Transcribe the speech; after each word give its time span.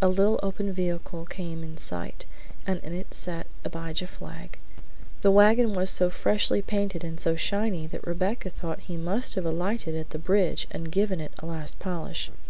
A 0.00 0.08
little 0.08 0.40
open 0.42 0.72
vehicle 0.72 1.26
came 1.26 1.62
in 1.62 1.76
sight, 1.76 2.24
and 2.66 2.80
in 2.82 2.94
it 2.94 3.12
sat 3.12 3.46
Abijah 3.62 4.06
Flagg. 4.06 4.58
The 5.20 5.30
wagon 5.30 5.74
was 5.74 5.90
so 5.90 6.08
freshly 6.08 6.62
painted 6.62 7.04
and 7.04 7.20
so 7.20 7.36
shiny 7.36 7.86
that 7.88 8.06
Rebecca 8.06 8.48
thought 8.48 8.78
that 8.78 8.84
he 8.84 8.96
must 8.96 9.34
have 9.34 9.44
alighted 9.44 9.94
at 9.94 10.08
the 10.16 10.18
bridge 10.18 10.66
and 10.70 10.90
given 10.90 11.20
it 11.20 11.32
a 11.40 11.44
last 11.44 11.78
polish. 11.78 12.30